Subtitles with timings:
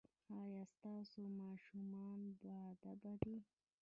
[0.39, 3.35] ایا ستاسو ماشومان باادبه دي؟